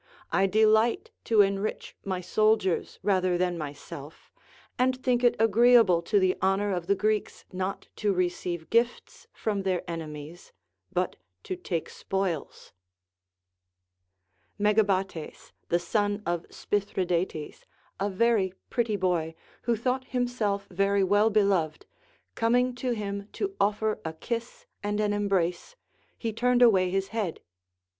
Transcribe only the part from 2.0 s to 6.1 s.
my soldiers rather than myself, and think it agreeable